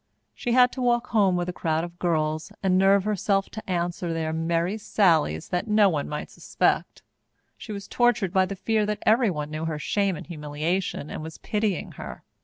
[0.33, 4.11] She had to walk home with a crowd of girls and nerve herself to answer
[4.11, 7.03] their merry sallies that no one might suspect.
[7.55, 11.37] She was tortured by the fear that everyone knew her shame and humiliation and was
[11.37, 12.23] pitying her.